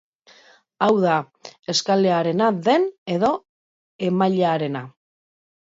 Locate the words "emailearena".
4.11-4.85